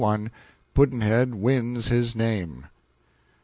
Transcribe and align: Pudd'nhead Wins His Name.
Pudd'nhead 0.73 1.35
Wins 1.35 1.89
His 1.89 2.15
Name. 2.15 2.65